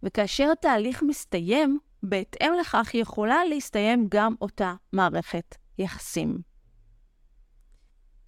וכאשר 0.03 0.51
התהליך 0.51 1.03
מסתיים, 1.03 1.79
בהתאם 2.03 2.53
לכך 2.61 2.91
יכולה 2.93 3.45
להסתיים 3.45 4.07
גם 4.09 4.35
אותה 4.41 4.73
מערכת 4.93 5.55
יחסים. 5.77 6.37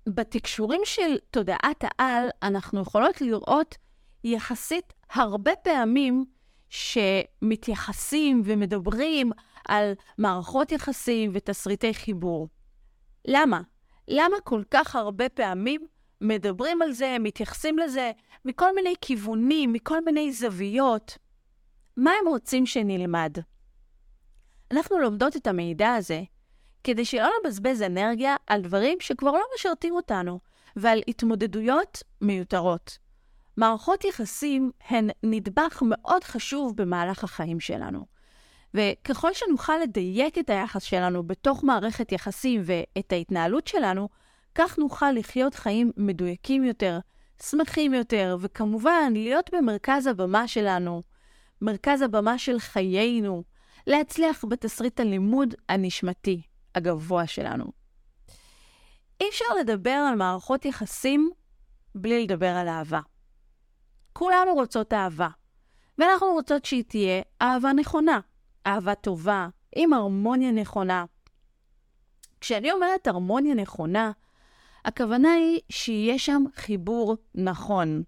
בתקשורים 0.09 0.81
של 0.85 1.17
תודעת 1.31 1.83
העל, 1.83 2.29
אנחנו 2.43 2.81
יכולות 2.81 3.21
לראות 3.21 3.75
יחסית 4.23 4.93
הרבה 5.15 5.55
פעמים 5.55 6.25
שמתייחסים 6.69 8.41
ומדברים 8.45 9.31
על 9.67 9.93
מערכות 10.17 10.71
יחסים 10.71 11.31
ותסריטי 11.33 11.93
חיבור. 11.93 12.49
למה? 13.27 13.61
למה 14.07 14.35
כל 14.43 14.63
כך 14.71 14.95
הרבה 14.95 15.29
פעמים 15.29 15.81
מדברים 16.21 16.81
על 16.81 16.91
זה, 16.91 17.17
מתייחסים 17.19 17.79
לזה 17.79 18.11
מכל 18.45 18.75
מיני 18.75 18.93
כיוונים, 19.01 19.73
מכל 19.73 20.05
מיני 20.05 20.31
זוויות? 20.31 21.17
מה 21.97 22.11
הם 22.21 22.27
רוצים 22.27 22.65
שנלמד? 22.65 23.33
אנחנו 24.71 24.99
לומדות 24.99 25.35
את 25.35 25.47
המידע 25.47 25.93
הזה 25.93 26.21
כדי 26.83 27.05
שלא 27.05 27.29
נבזבז 27.43 27.81
אנרגיה 27.81 28.35
על 28.47 28.61
דברים 28.61 28.97
שכבר 28.99 29.31
לא 29.31 29.43
משרתים 29.55 29.95
אותנו, 29.95 30.39
ועל 30.75 31.01
התמודדויות 31.07 32.03
מיותרות. 32.21 33.04
מערכות 33.57 34.03
יחסים 34.03 34.71
הן 34.89 35.09
נדבך 35.23 35.83
מאוד 35.85 36.23
חשוב 36.23 36.77
במהלך 36.77 37.23
החיים 37.23 37.59
שלנו. 37.59 38.05
וככל 38.73 39.33
שנוכל 39.33 39.77
לדייק 39.77 40.37
את 40.37 40.49
היחס 40.49 40.83
שלנו 40.83 41.23
בתוך 41.23 41.63
מערכת 41.63 42.11
יחסים 42.11 42.61
ואת 42.65 43.13
ההתנהלות 43.13 43.67
שלנו, 43.67 44.09
כך 44.55 44.77
נוכל 44.77 45.11
לחיות 45.11 45.55
חיים 45.55 45.91
מדויקים 45.97 46.63
יותר, 46.63 46.99
שמחים 47.43 47.93
יותר, 47.93 48.37
וכמובן, 48.39 49.13
להיות 49.13 49.49
במרכז 49.53 50.07
הבמה 50.07 50.47
שלנו, 50.47 51.03
מרכז 51.61 52.01
הבמה 52.01 52.37
של 52.37 52.59
חיינו, 52.59 53.43
להצליח 53.87 54.45
בתסריט 54.49 54.99
הלימוד 54.99 55.53
הנשמתי 55.69 56.41
הגבוה 56.75 57.27
שלנו. 57.27 57.65
אי 59.21 59.29
אפשר 59.29 59.45
לדבר 59.59 60.05
על 60.09 60.15
מערכות 60.15 60.65
יחסים 60.65 61.29
בלי 61.95 62.23
לדבר 62.23 62.49
על 62.55 62.67
אהבה. 62.67 62.99
כולנו 64.17 64.53
רוצות 64.53 64.93
אהבה, 64.93 65.27
ואנחנו 65.97 66.27
רוצות 66.27 66.65
שהיא 66.65 66.83
תהיה 66.83 67.21
אהבה 67.41 67.73
נכונה, 67.73 68.19
אהבה 68.67 68.95
טובה, 68.95 69.47
עם 69.75 69.93
הרמוניה 69.93 70.51
נכונה. 70.51 71.05
כשאני 72.41 72.71
אומרת 72.71 73.07
הרמוניה 73.07 73.55
נכונה, 73.55 74.11
הכוונה 74.85 75.33
היא 75.33 75.59
שיהיה 75.69 76.19
שם 76.19 76.43
חיבור 76.55 77.17
נכון. 77.35 78.03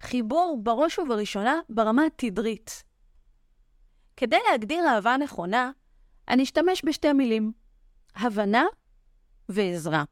חיבור 0.00 0.60
בראש 0.62 0.98
ובראשונה 0.98 1.60
ברמה 1.68 2.02
התדרית. 2.04 2.84
כדי 4.16 4.38
להגדיר 4.50 4.84
אהבה 4.88 5.16
נכונה, 5.16 5.70
אני 6.28 6.42
אשתמש 6.42 6.84
בשתי 6.84 7.12
מילים, 7.12 7.52
הבנה 8.14 8.64
ועזרה. 9.48 10.04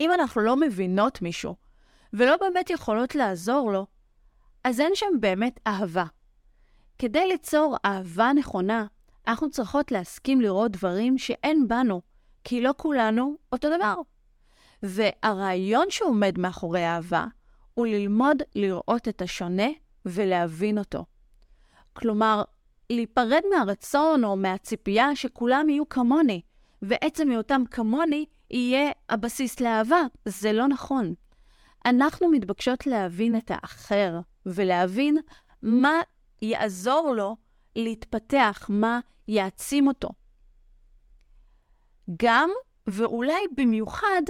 אם 0.00 0.12
אנחנו 0.12 0.40
לא 0.40 0.56
מבינות 0.56 1.22
מישהו 1.22 1.69
ולא 2.12 2.36
באמת 2.36 2.70
יכולות 2.70 3.14
לעזור 3.14 3.72
לו, 3.72 3.86
אז 4.64 4.80
אין 4.80 4.92
שם 4.94 5.06
באמת 5.20 5.60
אהבה. 5.66 6.04
כדי 6.98 7.28
ליצור 7.28 7.76
אהבה 7.84 8.32
נכונה, 8.32 8.86
אנחנו 9.28 9.50
צריכות 9.50 9.92
להסכים 9.92 10.40
לראות 10.40 10.70
דברים 10.70 11.18
שאין 11.18 11.68
בנו, 11.68 12.00
כי 12.44 12.60
לא 12.60 12.74
כולנו 12.76 13.36
אותו 13.52 13.68
דבר. 13.76 13.94
והרעיון 14.82 15.86
שעומד 15.90 16.38
מאחורי 16.38 16.86
אהבה 16.86 17.26
הוא 17.74 17.86
ללמוד 17.86 18.42
לראות 18.54 19.08
את 19.08 19.22
השונה 19.22 19.68
ולהבין 20.06 20.78
אותו. 20.78 21.04
כלומר, 21.92 22.42
להיפרד 22.90 23.42
מהרצון 23.50 24.24
או 24.24 24.36
מהציפייה 24.36 25.16
שכולם 25.16 25.68
יהיו 25.68 25.88
כמוני, 25.88 26.40
ועצם 26.82 27.30
היותם 27.30 27.62
כמוני 27.70 28.24
יהיה 28.50 28.90
הבסיס 29.08 29.60
לאהבה. 29.60 30.00
זה 30.24 30.52
לא 30.52 30.68
נכון. 30.68 31.14
אנחנו 31.86 32.28
מתבקשות 32.28 32.86
להבין 32.86 33.36
את 33.36 33.50
האחר, 33.54 34.20
ולהבין 34.46 35.18
מה 35.62 36.00
יעזור 36.42 37.14
לו 37.16 37.36
להתפתח, 37.76 38.66
מה 38.68 39.00
יעצים 39.28 39.88
אותו. 39.88 40.08
גם, 42.22 42.50
ואולי 42.86 43.42
במיוחד, 43.56 44.22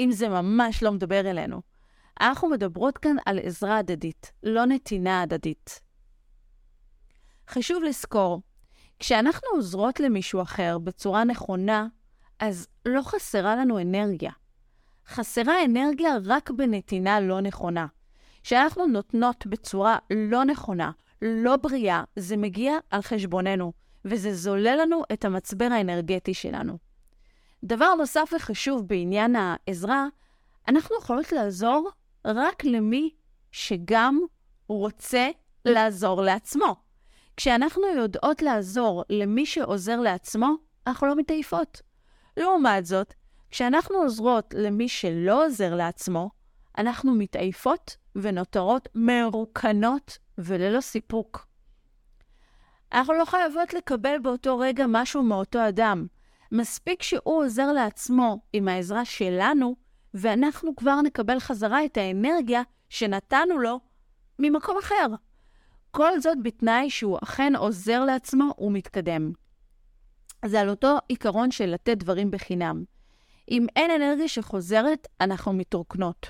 אם 0.00 0.12
זה 0.12 0.28
ממש 0.28 0.82
לא 0.82 0.92
מדבר 0.92 1.20
אלינו. 1.30 1.62
אנחנו 2.20 2.48
מדברות 2.48 2.98
כאן 2.98 3.16
על 3.26 3.38
עזרה 3.38 3.78
הדדית, 3.78 4.32
לא 4.42 4.66
נתינה 4.66 5.22
הדדית. 5.22 5.80
חשוב 7.48 7.82
לזכור, 7.82 8.42
כשאנחנו 8.98 9.48
עוזרות 9.52 10.00
למישהו 10.00 10.42
אחר 10.42 10.78
בצורה 10.78 11.24
נכונה, 11.24 11.86
אז 12.38 12.68
לא 12.86 13.02
חסרה 13.02 13.56
לנו 13.56 13.80
אנרגיה. 13.80 14.32
חסרה 15.08 15.64
אנרגיה 15.64 16.16
רק 16.24 16.50
בנתינה 16.50 17.20
לא 17.20 17.40
נכונה. 17.40 17.86
כשאנחנו 18.42 18.86
נותנות 18.86 19.46
בצורה 19.46 19.98
לא 20.10 20.44
נכונה, 20.44 20.90
לא 21.22 21.56
בריאה, 21.56 22.04
זה 22.16 22.36
מגיע 22.36 22.78
על 22.90 23.02
חשבוננו, 23.02 23.72
וזה 24.04 24.34
זולל 24.34 24.78
לנו 24.82 25.02
את 25.12 25.24
המצבר 25.24 25.68
האנרגטי 25.70 26.34
שלנו. 26.34 26.78
דבר 27.64 27.94
נוסף 27.94 28.32
וחשוב 28.36 28.86
בעניין 28.86 29.36
העזרה, 29.36 30.06
אנחנו 30.68 30.96
יכולות 30.98 31.32
לעזור 31.32 31.90
רק 32.24 32.64
למי 32.64 33.10
שגם 33.52 34.20
רוצה 34.68 35.28
לעזור 35.64 36.22
לעצמו. 36.22 36.76
כשאנחנו 37.36 37.86
יודעות 37.86 38.42
לעזור 38.42 39.04
למי 39.10 39.46
שעוזר 39.46 40.00
לעצמו, 40.00 40.54
אנחנו 40.86 41.06
לא 41.06 41.16
מתעייפות. 41.16 41.82
לעומת 42.36 42.86
זאת, 42.86 43.14
כשאנחנו 43.50 43.96
עוזרות 43.96 44.54
למי 44.58 44.88
שלא 44.88 45.46
עוזר 45.46 45.74
לעצמו, 45.74 46.30
אנחנו 46.78 47.14
מתעייפות 47.14 47.96
ונותרות 48.16 48.88
מרוקנות 48.94 50.18
וללא 50.38 50.80
סיפוק. 50.80 51.46
אנחנו 52.92 53.14
לא 53.14 53.24
חייבות 53.24 53.74
לקבל 53.74 54.18
באותו 54.22 54.58
רגע 54.58 54.84
משהו 54.88 55.22
מאותו 55.22 55.68
אדם. 55.68 56.06
מספיק 56.52 57.02
שהוא 57.02 57.20
עוזר 57.24 57.72
לעצמו 57.72 58.40
עם 58.52 58.68
העזרה 58.68 59.04
שלנו, 59.04 59.76
ואנחנו 60.14 60.76
כבר 60.76 61.00
נקבל 61.00 61.40
חזרה 61.40 61.84
את 61.84 61.96
האנרגיה 61.96 62.62
שנתנו 62.88 63.58
לו 63.58 63.80
ממקום 64.38 64.78
אחר. 64.78 65.06
כל 65.90 66.20
זאת 66.20 66.38
בתנאי 66.42 66.90
שהוא 66.90 67.18
אכן 67.22 67.56
עוזר 67.56 68.04
לעצמו 68.04 68.54
ומתקדם. 68.58 69.32
זה 70.44 70.60
על 70.60 70.68
אותו 70.68 70.98
עיקרון 71.08 71.50
של 71.50 71.66
לתת 71.66 71.96
דברים 71.98 72.30
בחינם. 72.30 72.84
אם 73.50 73.66
אין 73.76 73.90
אנרגיה 73.90 74.28
שחוזרת, 74.28 75.06
אנחנו 75.20 75.52
מתרוקנות. 75.52 76.26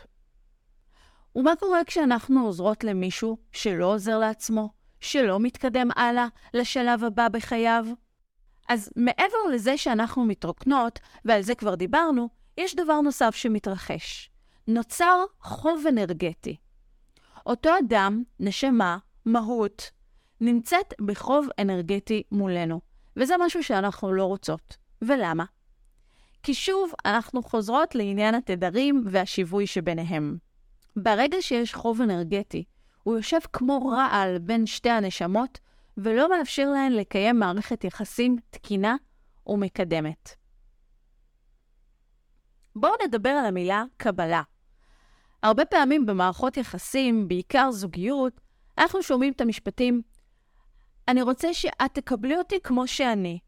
ומה 1.37 1.57
קורה 1.57 1.85
כשאנחנו 1.85 2.45
עוזרות 2.47 2.85
למישהו 2.85 3.37
שלא 3.53 3.95
עוזר 3.95 4.19
לעצמו, 4.19 4.69
שלא 5.01 5.41
מתקדם 5.41 5.89
הלאה 5.97 6.27
לשלב 6.55 7.05
הבא 7.05 7.29
בחייו? 7.29 7.87
אז 8.69 8.91
מעבר 8.97 9.39
לזה 9.53 9.77
שאנחנו 9.77 10.25
מתרוקנות, 10.25 10.99
ועל 11.25 11.43
זה 11.43 11.55
כבר 11.55 11.75
דיברנו, 11.75 12.29
יש 12.59 12.75
דבר 12.75 13.01
נוסף 13.01 13.35
שמתרחש. 13.35 14.31
נוצר 14.69 15.25
חוב 15.41 15.85
אנרגטי. 15.89 16.57
אותו 17.47 17.71
אדם, 17.79 18.23
נשמה, 18.41 18.99
מהות, 19.27 19.91
נמצאת 20.41 20.95
בחוב 21.01 21.49
אנרגטי 21.59 22.23
מולנו, 22.33 22.81
וזה 23.17 23.35
משהו 23.41 23.63
שאנחנו 23.63 24.13
לא 24.13 24.25
רוצות. 24.25 24.77
ולמה? 25.03 25.45
כי 26.47 26.55
שוב, 26.55 26.93
אנחנו 27.05 27.43
חוזרות 27.43 27.95
לעניין 27.95 28.35
התדרים 28.35 29.05
והשיווי 29.07 29.67
שביניהם. 29.67 30.37
ברגע 30.97 31.37
שיש 31.41 31.75
חוב 31.75 32.01
אנרגטי, 32.01 32.65
הוא 33.03 33.17
יושב 33.17 33.39
כמו 33.53 33.89
רעל 33.89 34.39
בין 34.39 34.67
שתי 34.67 34.91
הנשמות, 34.91 35.59
ולא 35.97 36.31
מאפשר 36.31 36.69
להן 36.69 36.93
לקיים 36.93 37.39
מערכת 37.39 37.85
יחסים 37.85 38.37
תקינה 38.51 38.97
ומקדמת. 39.47 40.31
בואו 42.77 42.93
נדבר 43.05 43.31
על 43.31 43.47
המילה 43.47 43.85
קבלה. 43.97 44.43
הרבה 45.43 45.65
פעמים 45.65 46.07
במערכות 46.07 46.57
יחסים, 46.57 47.29
בעיקר 47.29 47.71
זוגיות, 47.71 48.41
אנחנו 48.79 49.03
שומעים 49.03 49.33
את 49.33 49.41
המשפטים, 49.41 50.03
אני 51.09 51.23
רוצה 51.23 51.55
שאת 51.55 51.95
תקבלי 51.95 52.37
אותי 52.37 52.57
כמו 52.65 52.87
שאני. 52.87 53.39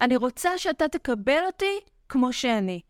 אני 0.00 0.16
רוצה 0.16 0.58
שאתה 0.58 0.88
תקבל 0.88 1.42
אותי 1.46 1.80
כמו 2.08 2.32
שאני. 2.32 2.80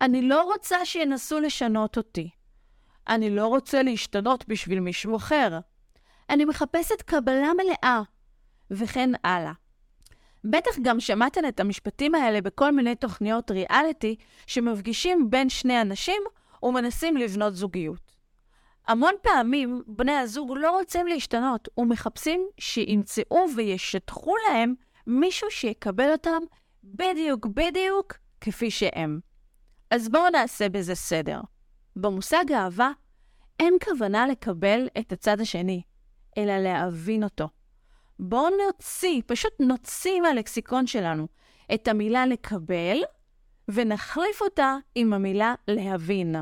אני 0.00 0.22
לא 0.22 0.42
רוצה 0.42 0.84
שינסו 0.84 1.40
לשנות 1.40 1.96
אותי. 1.96 2.30
אני 3.08 3.30
לא 3.30 3.46
רוצה 3.46 3.82
להשתנות 3.82 4.48
בשביל 4.48 4.80
מישהו 4.80 5.16
אחר. 5.16 5.58
אני 6.30 6.44
מחפשת 6.44 7.02
קבלה 7.02 7.50
מלאה, 7.54 8.02
וכן 8.70 9.10
הלאה. 9.24 9.52
בטח 10.44 10.70
גם 10.82 11.00
שמעתן 11.00 11.48
את 11.48 11.60
המשפטים 11.60 12.14
האלה 12.14 12.40
בכל 12.40 12.72
מיני 12.72 12.94
תוכניות 12.94 13.50
ריאליטי 13.50 14.16
שמפגישים 14.46 15.30
בין 15.30 15.48
שני 15.48 15.80
אנשים 15.80 16.22
ומנסים 16.62 17.16
לבנות 17.16 17.54
זוגיות. 17.54 18.12
המון 18.88 19.14
פעמים 19.22 19.82
בני 19.86 20.12
הזוג 20.12 20.52
לא 20.56 20.70
רוצים 20.70 21.06
להשתנות 21.06 21.68
ומחפשים 21.78 22.48
שימצאו 22.58 23.46
וישטחו 23.56 24.34
להם 24.48 24.74
מישהו 25.06 25.50
שיקבל 25.50 26.12
אותם 26.12 26.40
בדיוק 26.84 27.46
בדיוק 27.46 28.14
כפי 28.44 28.70
שהם. 28.70 29.20
אז 29.90 30.08
בואו 30.08 30.30
נעשה 30.30 30.68
בזה 30.68 30.94
סדר. 30.94 31.40
במושג 31.96 32.44
אהבה 32.52 32.90
אין 33.60 33.74
כוונה 33.84 34.26
לקבל 34.26 34.88
את 34.98 35.12
הצד 35.12 35.40
השני, 35.40 35.82
אלא 36.38 36.58
להבין 36.58 37.24
אותו. 37.24 37.48
בואו 38.18 38.48
נוציא, 38.66 39.22
פשוט 39.26 39.52
נוציא 39.60 40.20
מהלקסיקון 40.20 40.86
שלנו 40.86 41.28
את 41.74 41.88
המילה 41.88 42.26
לקבל, 42.26 42.98
ונחליף 43.68 44.42
אותה 44.42 44.76
עם 44.94 45.12
המילה 45.12 45.54
להבין. 45.68 46.36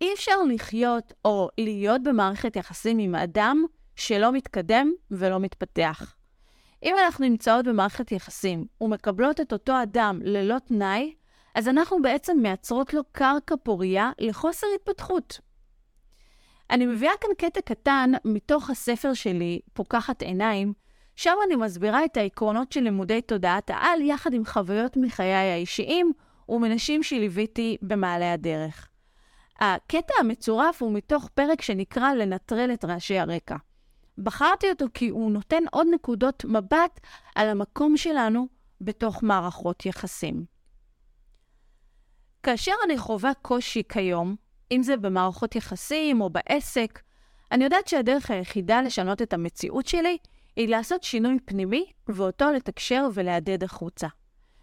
אי 0.00 0.14
אפשר 0.14 0.42
לחיות 0.54 1.12
או 1.24 1.48
להיות 1.58 2.02
במערכת 2.02 2.56
יחסים 2.56 2.98
עם 2.98 3.14
אדם 3.14 3.64
שלא 3.96 4.32
מתקדם 4.32 4.92
ולא 5.10 5.40
מתפתח. 5.40 6.14
אם 6.82 6.96
אנחנו 7.04 7.24
נמצאות 7.24 7.64
במערכת 7.64 8.12
יחסים 8.12 8.66
ומקבלות 8.80 9.40
את 9.40 9.52
אותו 9.52 9.82
אדם 9.82 10.20
ללא 10.22 10.58
תנאי, 10.58 11.14
אז 11.54 11.68
אנחנו 11.68 12.02
בעצם 12.02 12.38
מייצרות 12.42 12.94
לו 12.94 13.02
קרקע 13.12 13.54
פורייה 13.62 14.10
לחוסר 14.18 14.66
התפתחות. 14.74 15.40
אני 16.70 16.86
מביאה 16.86 17.12
כאן 17.20 17.30
קטע 17.38 17.60
קטן 17.60 18.10
מתוך 18.24 18.70
הספר 18.70 19.14
שלי, 19.14 19.60
פוקחת 19.72 20.22
עיניים, 20.22 20.72
שם 21.16 21.34
אני 21.46 21.56
מסבירה 21.56 22.04
את 22.04 22.16
העקרונות 22.16 22.72
של 22.72 22.80
לימודי 22.80 23.22
תודעת 23.22 23.70
העל 23.70 24.00
יחד 24.00 24.34
עם 24.34 24.44
חוויות 24.44 24.96
מחיי 24.96 25.34
האישיים 25.34 26.12
ומנשים 26.48 27.02
שליוויתי 27.02 27.76
במעלה 27.82 28.32
הדרך. 28.32 28.88
הקטע 29.60 30.14
המצורף 30.20 30.82
הוא 30.82 30.92
מתוך 30.92 31.28
פרק 31.34 31.62
שנקרא 31.62 32.14
לנטרל 32.14 32.70
את 32.72 32.84
רעשי 32.84 33.18
הרקע. 33.18 33.56
בחרתי 34.18 34.70
אותו 34.70 34.86
כי 34.94 35.08
הוא 35.08 35.32
נותן 35.32 35.62
עוד 35.72 35.86
נקודות 35.94 36.44
מבט 36.44 37.00
על 37.34 37.48
המקום 37.48 37.96
שלנו 37.96 38.48
בתוך 38.80 39.22
מערכות 39.22 39.86
יחסים. 39.86 40.44
כאשר 42.42 42.72
אני 42.84 42.98
חווה 42.98 43.34
קושי 43.42 43.82
כיום, 43.88 44.36
אם 44.72 44.82
זה 44.82 44.96
במערכות 44.96 45.56
יחסים 45.56 46.20
או 46.20 46.30
בעסק, 46.30 47.00
אני 47.52 47.64
יודעת 47.64 47.88
שהדרך 47.88 48.30
היחידה 48.30 48.82
לשנות 48.82 49.22
את 49.22 49.32
המציאות 49.32 49.86
שלי 49.86 50.18
היא 50.56 50.68
לעשות 50.68 51.02
שינוי 51.02 51.38
פנימי 51.44 51.84
ואותו 52.08 52.52
לתקשר 52.52 53.08
ולהדהד 53.14 53.64
החוצה. 53.64 54.08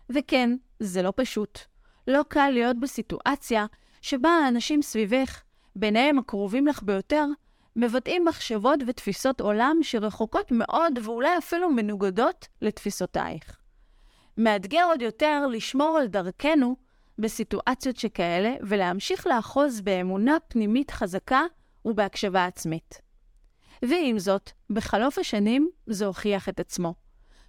וכן, 0.09 0.55
זה 0.79 1.01
לא 1.01 1.13
פשוט. 1.15 1.59
לא 2.07 2.23
קל 2.27 2.49
להיות 2.49 2.79
בסיטואציה 2.79 3.65
שבה 4.01 4.29
האנשים 4.29 4.81
סביבך, 4.81 5.41
ביניהם 5.75 6.19
הקרובים 6.19 6.67
לך 6.67 6.83
ביותר, 6.83 7.25
מבטאים 7.77 8.25
מחשבות 8.25 8.79
ותפיסות 8.87 9.41
עולם 9.41 9.77
שרחוקות 9.81 10.51
מאוד 10.51 10.99
ואולי 11.03 11.37
אפילו 11.37 11.69
מנוגדות 11.69 12.47
לתפיסותייך. 12.61 13.57
מאתגר 14.37 14.83
עוד 14.85 15.01
יותר 15.01 15.47
לשמור 15.51 15.97
על 15.97 16.07
דרכנו 16.07 16.75
בסיטואציות 17.19 17.97
שכאלה 17.97 18.55
ולהמשיך 18.61 19.27
לאחוז 19.27 19.81
באמונה 19.81 20.37
פנימית 20.47 20.91
חזקה 20.91 21.41
ובהקשבה 21.85 22.45
עצמית. 22.45 23.01
ועם 23.81 24.19
זאת, 24.19 24.51
בחלוף 24.69 25.17
השנים 25.17 25.69
זה 25.87 26.05
הוכיח 26.05 26.49
את 26.49 26.59
עצמו. 26.59 26.93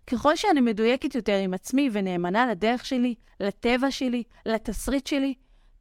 ככל 0.07 0.37
שאני 0.37 0.61
מדויקת 0.61 1.15
יותר 1.15 1.37
עם 1.37 1.55
עצמי 1.55 1.91
ונאמנה 1.93 2.47
לדרך 2.47 2.87
שלי, 2.87 3.15
לטבע 3.41 3.91
שלי, 3.91 4.23
לתסריט 4.47 5.07
שלי, 5.07 5.35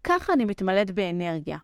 ככה 0.04 0.34
אני 0.34 0.46
מתמלאת 0.46 0.92
באנרגיה. 0.92 1.58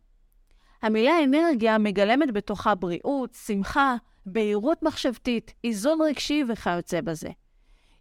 המילה 0.84 1.24
אנרגיה 1.24 1.78
מגלמת 1.78 2.34
בתוכה 2.34 2.76
בריאות, 2.76 3.34
שמחה, 3.46 3.96
בהירות 4.26 4.84
מחשבתית, 4.84 5.54
איזון 5.64 6.02
רגשי 6.02 6.44
וכיוצא 6.50 7.02
בזה. 7.02 7.30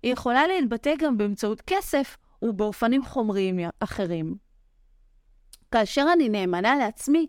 היא 0.03 0.13
יכולה 0.13 0.47
להתבטא 0.47 0.95
גם 0.99 1.19
באמצעות 1.19 1.63
כסף 1.67 2.17
ובאופנים 2.43 3.05
חומריים 3.05 3.59
אחרים. 3.81 4.35
כאשר 5.71 6.07
אני 6.13 6.29
נאמנה 6.29 6.77
לעצמי, 6.77 7.27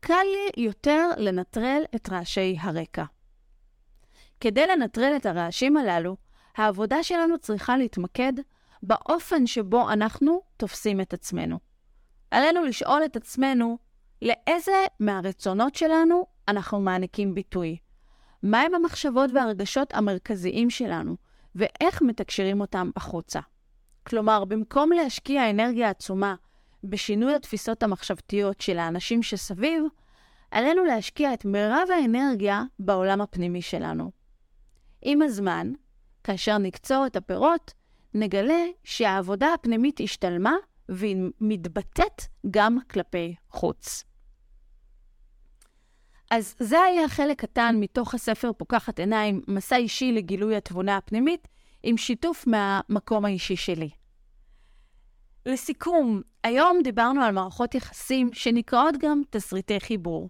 קל 0.00 0.14
לי 0.14 0.64
יותר 0.64 1.08
לנטרל 1.16 1.82
את 1.94 2.08
רעשי 2.08 2.56
הרקע. 2.60 3.04
כדי 4.40 4.66
לנטרל 4.66 5.12
את 5.16 5.26
הרעשים 5.26 5.76
הללו, 5.76 6.16
העבודה 6.56 7.02
שלנו 7.02 7.38
צריכה 7.38 7.76
להתמקד 7.76 8.32
באופן 8.82 9.46
שבו 9.46 9.90
אנחנו 9.90 10.40
תופסים 10.56 11.00
את 11.00 11.12
עצמנו. 11.12 11.58
עלינו 12.30 12.64
לשאול 12.64 13.04
את 13.04 13.16
עצמנו 13.16 13.78
לאיזה 14.22 14.86
מהרצונות 15.00 15.74
שלנו 15.74 16.26
אנחנו 16.48 16.80
מעניקים 16.80 17.34
ביטוי. 17.34 17.76
מהם 18.42 18.74
המחשבות 18.74 19.30
והרגשות 19.34 19.94
המרכזיים 19.94 20.70
שלנו, 20.70 21.16
ואיך 21.54 22.02
מתקשרים 22.02 22.60
אותם 22.60 22.90
החוצה. 22.96 23.40
כלומר, 24.06 24.44
במקום 24.44 24.92
להשקיע 24.92 25.50
אנרגיה 25.50 25.90
עצומה 25.90 26.34
בשינוי 26.84 27.34
התפיסות 27.34 27.82
המחשבתיות 27.82 28.60
של 28.60 28.78
האנשים 28.78 29.22
שסביב, 29.22 29.82
עלינו 30.50 30.84
להשקיע 30.84 31.34
את 31.34 31.44
מירב 31.44 31.88
האנרגיה 31.94 32.62
בעולם 32.78 33.20
הפנימי 33.20 33.62
שלנו. 33.62 34.10
עם 35.02 35.22
הזמן, 35.22 35.72
כאשר 36.24 36.58
נקצור 36.58 37.06
את 37.06 37.16
הפירות, 37.16 37.72
נגלה 38.14 38.64
שהעבודה 38.84 39.54
הפנימית 39.54 40.00
השתלמה 40.00 40.54
והיא 40.88 41.16
מתבטאת 41.40 42.22
גם 42.50 42.78
כלפי 42.90 43.34
חוץ. 43.50 44.07
אז 46.30 46.54
זה 46.58 46.80
היה 46.80 47.08
חלק 47.08 47.40
קטן 47.40 47.76
מתוך 47.80 48.14
הספר 48.14 48.52
פוקחת 48.52 48.98
עיניים, 48.98 49.42
מסע 49.48 49.76
אישי 49.76 50.12
לגילוי 50.12 50.56
התבונה 50.56 50.96
הפנימית, 50.96 51.48
עם 51.82 51.96
שיתוף 51.96 52.46
מהמקום 52.46 53.24
האישי 53.24 53.56
שלי. 53.56 53.90
לסיכום, 55.46 56.22
היום 56.44 56.78
דיברנו 56.84 57.22
על 57.22 57.34
מערכות 57.34 57.74
יחסים 57.74 58.30
שנקראות 58.32 58.94
גם 58.98 59.22
תסריטי 59.30 59.80
חיבור. 59.80 60.28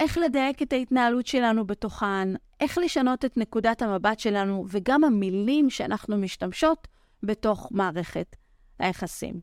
איך 0.00 0.18
לדייק 0.18 0.62
את 0.62 0.72
ההתנהלות 0.72 1.26
שלנו 1.26 1.66
בתוכן, 1.66 2.28
איך 2.60 2.78
לשנות 2.78 3.24
את 3.24 3.36
נקודת 3.36 3.82
המבט 3.82 4.18
שלנו 4.18 4.64
וגם 4.68 5.04
המילים 5.04 5.70
שאנחנו 5.70 6.16
משתמשות 6.16 6.88
בתוך 7.22 7.68
מערכת 7.70 8.36
היחסים. 8.78 9.40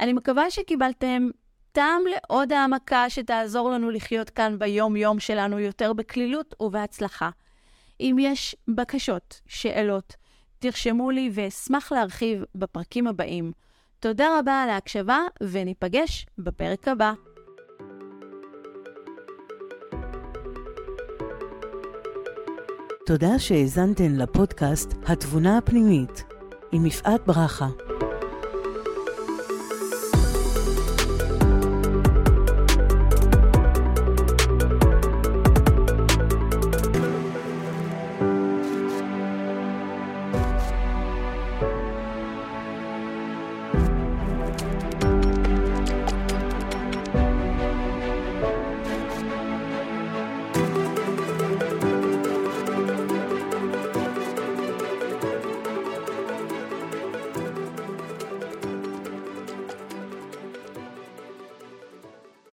אני 0.00 0.12
מקווה 0.12 0.50
שקיבלתם 0.50 1.28
טעם 1.72 2.02
לעוד 2.10 2.52
העמקה 2.52 3.10
שתעזור 3.10 3.70
לנו 3.70 3.90
לחיות 3.90 4.30
כאן 4.30 4.58
ביום-יום 4.58 5.20
שלנו 5.20 5.58
יותר 5.58 5.92
בקלילות 5.92 6.54
ובהצלחה. 6.60 7.30
אם 8.00 8.16
יש 8.20 8.56
בקשות, 8.68 9.40
שאלות, 9.46 10.14
תרשמו 10.58 11.10
לי 11.10 11.30
ואשמח 11.32 11.92
להרחיב 11.92 12.44
בפרקים 12.54 13.06
הבאים. 13.06 13.52
תודה 14.00 14.38
רבה 14.38 14.62
על 14.62 14.70
ההקשבה, 14.70 15.18
וניפגש 15.42 16.26
בפרק 16.38 16.88
הבא. 16.88 17.12
תודה 23.06 23.38
שהאזנתן 23.38 24.16
לפודקאסט 24.16 24.94
התבונה 25.06 25.58
הפנימית 25.58 26.24
עם 26.72 26.86
יפעת 26.86 27.26
ברכה. 27.26 27.68